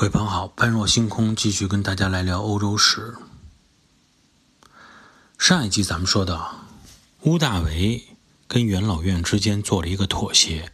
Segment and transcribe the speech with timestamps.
[0.00, 3.12] 各位朋友好，般若星空继续跟大家来聊欧洲史。
[5.36, 6.64] 上一集咱们说到，
[7.24, 8.02] 屋大维
[8.48, 10.72] 跟元老院之间做了一个妥协，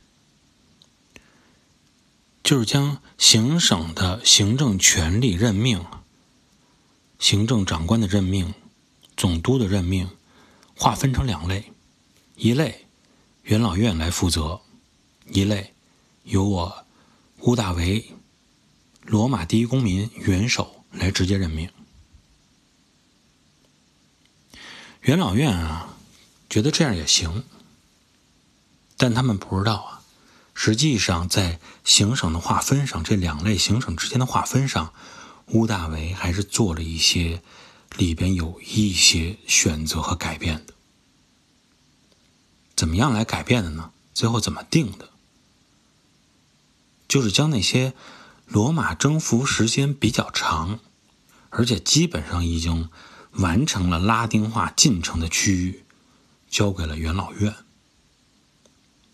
[2.45, 5.85] 就是将行省的行政权力任命、
[7.19, 8.55] 行政长官的任命、
[9.17, 10.09] 总督的任命
[10.77, 11.73] 划分成两类，
[12.37, 12.87] 一类
[13.43, 14.61] 元老院来负责，
[15.27, 15.75] 一类
[16.23, 16.87] 由我
[17.41, 18.13] 屋大维。
[19.07, 21.71] 罗马第一公民元首来直接任命，
[25.03, 25.97] 元老院啊，
[26.51, 27.45] 觉得这样也行，
[28.97, 30.03] 但他们不知道啊，
[30.55, 34.93] 实际上在行省的划分上，这两类行省之间的划分上，
[35.51, 37.41] 乌大维还是做了一些
[37.97, 40.75] 里边有一些选择和改变的。
[42.75, 43.93] 怎么样来改变的呢？
[44.13, 45.11] 最后怎么定的？
[47.07, 47.95] 就是将那些。
[48.47, 50.79] 罗马征服时间比较长，
[51.51, 52.89] 而且基本上已经
[53.33, 55.85] 完成了拉丁化进程的区域，
[56.49, 57.55] 交给了元老院。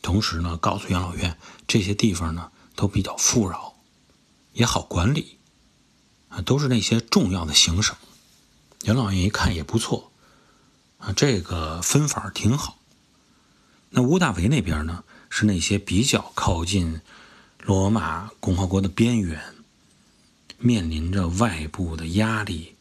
[0.02, 3.74] 同时呢，告诉元老院这些地方呢都比较富饶，
[4.52, 5.38] 也好管理，
[6.28, 7.96] 啊，都是那些重要的行省。
[8.84, 10.12] 元老院一看也不错，
[10.98, 12.78] 啊，这个分法挺好。
[13.90, 17.00] 那屋大维那边呢，是那些比较靠近。
[17.64, 19.40] 罗马共和国的边缘
[20.58, 22.74] 面临着外部的压力，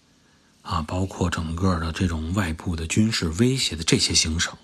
[0.64, 4.58] 啊，包括整个的这种外部的军事威胁的这些行省，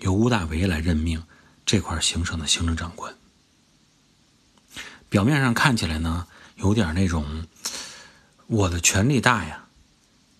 [0.00, 1.24] 由屋大维来任命
[1.64, 3.14] 这块行省的行政长官。
[5.08, 7.46] 表面上看起来呢，有点那种
[8.46, 9.64] 我的权力大呀，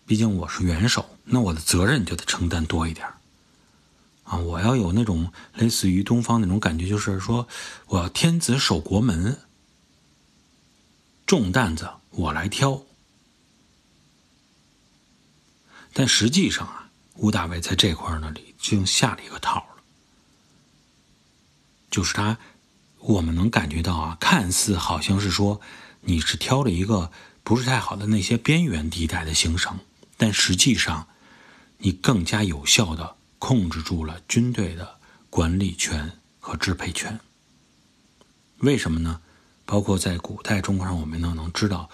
[0.05, 3.09] 毕竟我是元首，那我的责任就得承担多一点。
[4.25, 7.47] 啊，我要有那种类似于东方那种感觉，就是说，
[7.87, 9.39] 我要天子守国门，
[11.27, 12.83] 重担子我来挑。
[15.93, 19.83] 但实际上啊，吴大维在这块儿呢里就下了一个套了，
[21.91, 22.39] 就是他，
[22.99, 25.61] 我们能感觉到啊，看似好像是说
[26.01, 27.13] 你是挑了一个
[27.43, 29.79] 不是太好的那些边缘地带的行省，
[30.17, 31.07] 但实际上
[31.79, 33.17] 你更加有效的。
[33.47, 34.97] 控制住了军队的
[35.29, 37.21] 管理权和支配权。
[38.61, 39.21] 为什么呢？
[39.67, 41.91] 包括在古代中国上，我们都能知道，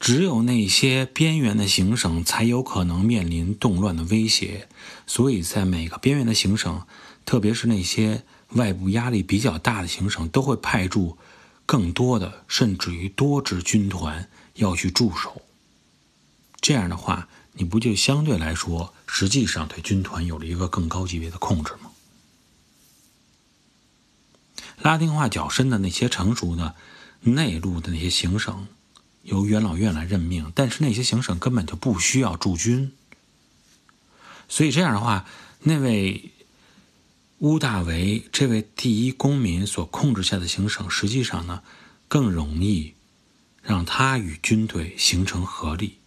[0.00, 4.66] 只有那些边缘的行省才有可能面临动乱的威胁，
[5.06, 6.86] 所以在每个边缘的行省，
[7.26, 8.22] 特别是那些
[8.52, 11.18] 外部压力比较大的行省，都会派驻
[11.66, 15.42] 更多的，甚至于多支军团要去驻守。
[16.62, 17.28] 这样的话。
[17.54, 21.90] 你不就相对来说，实际上对军团有了一个更高级别的控制吗？
[24.80, 26.74] 拉丁化较深的那些成熟的
[27.20, 28.66] 内陆的那些行省，
[29.24, 32.90] 由元老院来任命，但是那些行省根本就不需要驻军，
[34.48, 35.26] 所以这样的话，
[35.60, 36.32] 那位
[37.40, 41.62] 乌大维这位第一公民所控制下的行省，实际上呢，
[42.08, 42.94] 更容易
[43.60, 45.98] 让他与军队形成合力。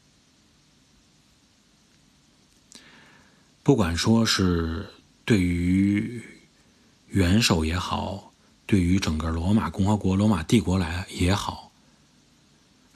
[3.65, 4.91] 不管说是
[5.25, 6.21] 对于
[7.07, 8.31] 元首也好，
[8.67, 11.71] 对于整个罗马共和国、罗马帝国来也好，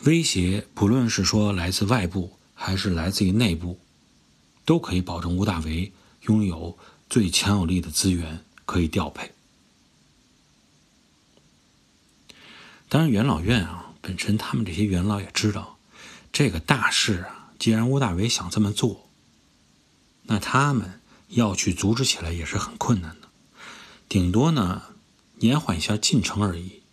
[0.03, 3.79] 威胁不论是说来自外部还是来自于内部，
[4.63, 5.91] 都可以保证吴大维
[6.27, 6.77] 拥有
[7.09, 9.31] 最强有力的资源可以调配。
[12.87, 15.79] 当然，元老院啊，本身他们这些元老也知道，
[16.31, 19.08] 这个大事啊，既然吴大维想这么做。
[20.31, 23.27] 那他们要去阻止起来也是很困难的，
[24.07, 24.83] 顶多呢
[25.39, 26.83] 延缓一下进程而已。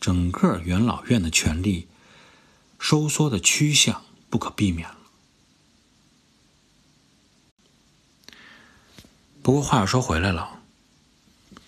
[0.00, 1.86] 整个元老院的权力
[2.78, 4.96] 收缩的趋向不可避免了。
[9.42, 10.62] 不过话又说回来了，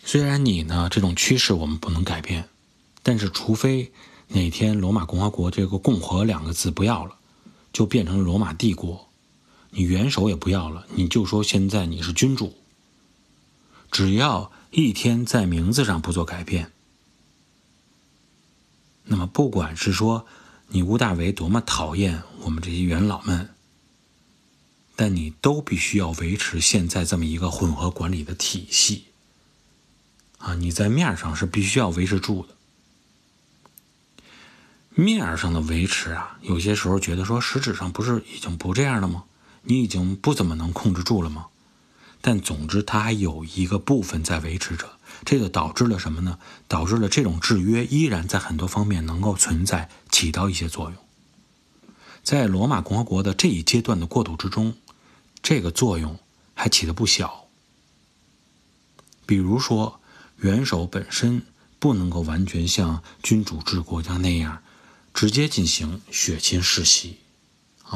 [0.03, 2.49] 虽然你呢这种趋势我们不能改变，
[3.03, 3.93] 但是除非
[4.29, 7.19] 哪天罗马共和国这个“共和”两个字不要了，
[7.75, 9.12] 就变成罗马帝国。
[9.75, 12.59] 你元首也不要了，你就说现在你是君主。
[13.91, 16.71] 只要一天在名字上不做改变，
[19.05, 20.27] 那么不管是说
[20.69, 23.49] 你吴大维多么讨厌我们这些元老们，
[24.95, 29.05] 但你都必须要维持现在这么一个混合管理的体系。
[30.37, 32.55] 啊，你在面上是必须要维持住的。
[34.91, 39.25] 面上的维持啊，有些时候觉得说实质上不是已经不这样了吗？
[39.63, 41.47] 你已经不怎么能控制住了吗？
[42.21, 44.93] 但总之它还有一个部分在维持着，
[45.25, 46.39] 这就导致了什么呢？
[46.69, 50.99] 导致了这种制约依然在很多方面能够存在，起到一些作用。
[52.23, 54.75] 在罗马共和国的这一阶段的过渡之中，
[55.43, 56.17] 这个作用
[56.55, 57.47] 还起得不小。
[59.27, 60.01] 比如说，
[60.37, 61.43] 元首本身
[61.81, 64.63] 不能够完全像君主制国家那样，
[65.13, 67.19] 直接进行血亲世袭，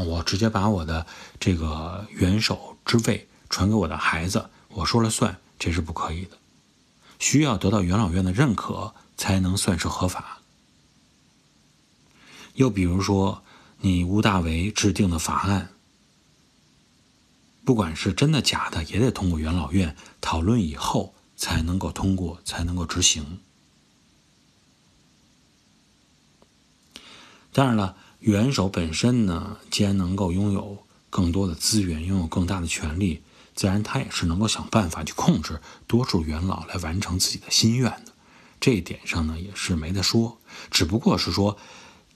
[0.03, 1.07] 我直接把我的
[1.39, 6.39] 这个元首之位传给我的孩子，我说了算，这是不可以的，
[7.19, 10.41] 需要得到元老院的认可才能算是合法。
[12.55, 13.43] 又比如说。
[13.81, 15.71] 你屋大维制定的法案，
[17.63, 23.41] 不管是真的假的，也得通过元老院讨论以后才能够通过，才能够执行。
[27.53, 33.23] 当然了，元首本身呢，既然能够拥有更多的资源，拥有更大的权力，
[33.55, 38.13] 自然他也是能够想办法去控制多数元老来完成自己的心愿的。
[38.59, 40.39] 这一点上呢，也是没得说，
[40.73, 41.57] 只不过是说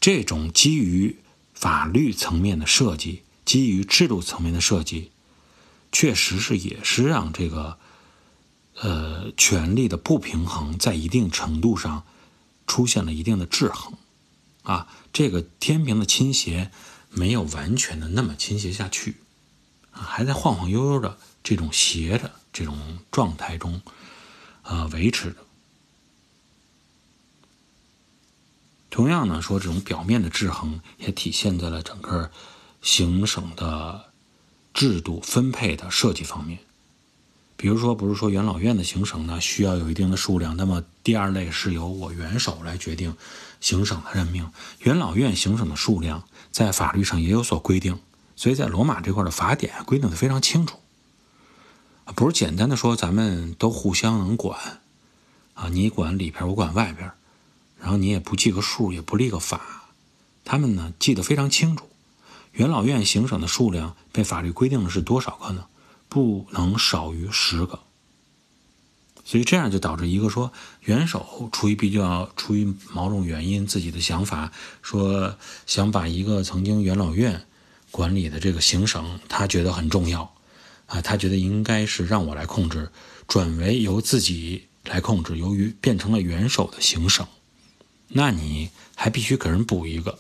[0.01, 1.17] 这种基于。
[1.53, 5.11] 法律层面的设计，基于制度层面的设计，
[5.93, 7.77] 确实是也是让这个，
[8.81, 12.05] 呃，权力的不平衡在一定程度上
[12.67, 13.93] 出现了一定的制衡，
[14.63, 16.71] 啊，这个天平的倾斜
[17.09, 19.17] 没有完全的那么倾斜下去，
[19.93, 23.81] 啊，还在晃晃悠悠的这种斜的这种状态中，
[24.63, 25.37] 啊，维持着。
[28.91, 32.31] 同样呢，说这种表面的制衡也体现在了整个
[32.83, 34.13] 行省的
[34.75, 36.59] 制度分配的设计方面。
[37.61, 43.15] 比如说，不是说元老院的行省呢需要有一定的数量，那么第二类是由我元首来决定
[43.61, 44.51] 行省的任命。
[44.79, 47.99] 元老院行省的数量在法律上也有所规定，
[48.35, 50.79] 所以在罗马这块的法典规定的非常清楚，
[52.15, 54.81] 不是简单的说咱们都互相能管
[55.53, 57.13] 啊，你管里边，我管外边。
[57.79, 59.91] 然后你也不记个数，也不立个法，
[60.47, 61.91] 他们呢记得非常清楚。
[62.53, 65.67] 元老院行省的数量被法律规定的是多少个呢？
[66.11, 67.81] 不能少于十个。
[69.25, 70.53] 所以这样就导致一个说，
[70.83, 74.53] 元首出于比较出于某种原因，自己的想法
[74.83, 75.37] 说
[75.67, 77.47] 想把一个曾经元老院
[77.91, 80.35] 管理的这个行省，他觉得很重要
[80.87, 82.91] 啊，他觉得应该是让我来控制，
[83.29, 85.39] 转为由自己来控制。
[85.39, 87.27] 由于变成了元首的行省。
[88.13, 90.19] 那你还必须给人补一个，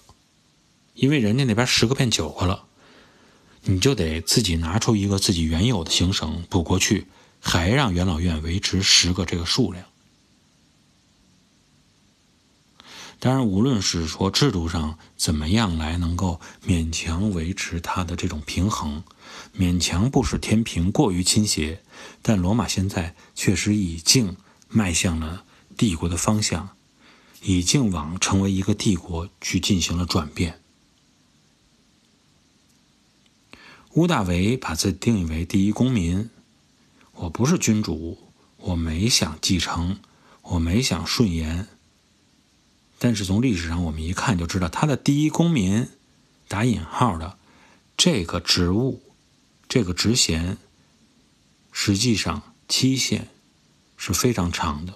[0.94, 2.62] 因为人家那边十个变九个了，
[3.62, 7.06] 你就得自己拿出一个自己原有的行省补过去，
[7.40, 9.84] 还让元老院维持十个这个数量。
[13.18, 19.02] 当然，无论是说制度上怎么样来能够勉强维持它的这种平衡，
[19.56, 21.82] 勉强不使天平过于倾斜，
[22.22, 24.36] 但罗马现在确实已经
[24.68, 25.44] 迈向了
[25.76, 26.70] 帝国的方向。
[27.42, 30.59] 已经往成为一个帝国去进行了转变。
[33.94, 36.30] 乌大维把自己定义为第一公民，
[37.12, 38.18] 我不是君主，
[38.58, 39.98] 我没想继承，
[40.42, 41.66] 我没想顺延。
[43.00, 45.88] 但是从历史上我们一看就知道，他的第一公民
[46.46, 47.36] 打引号的
[47.96, 49.02] 这个职务，
[49.68, 50.56] 这个职衔，
[51.72, 53.26] 实际上期限
[53.96, 54.94] 是非常长的。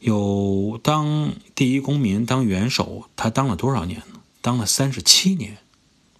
[0.00, 4.19] 有当第一公民、当元首，他当了多少年呢？
[4.40, 5.58] 当了三十七年，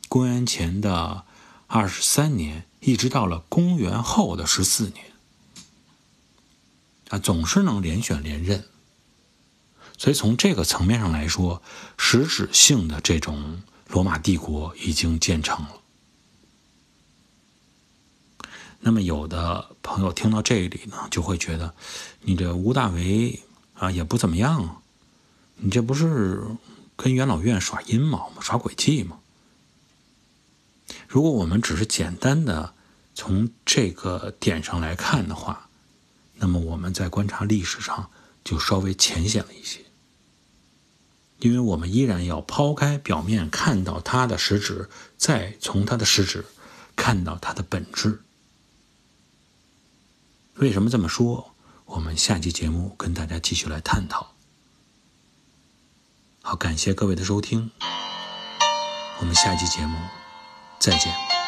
[0.09, 1.25] 公元前的
[1.67, 5.07] 二十三年，一直到了公元后的十四年，
[7.09, 8.65] 啊，总是能连选连任。
[9.99, 11.63] 所以从这个层面上来说，
[11.97, 15.81] 实质性的这种罗马帝国已经建成了。
[18.81, 21.75] 那么有的朋友听到这里呢，就会觉得，
[22.23, 23.41] 你这吴大维。
[23.81, 24.83] 啊，也不怎么样啊！
[25.57, 26.43] 你这不是
[27.03, 28.43] 跟元老院耍阴谋吗？
[28.43, 29.21] 耍诡计吗？
[31.09, 32.75] 如果我们只是简单的
[33.15, 35.71] 从这个点上来看的话，
[36.37, 38.11] 那么我们在观察历史上
[38.45, 39.81] 就稍微浅显了一些，
[41.39, 46.45] 因为我们依然要抛开表面看到它的实质，再从它的实质
[46.95, 48.21] 看到它的本质。
[50.57, 51.55] 为什么这么说？
[51.87, 54.35] 我们下期节目跟大家继续来探讨。
[56.43, 57.71] 好，感谢各位的收听，
[59.21, 59.97] 我们下期节目
[60.79, 61.40] 再见。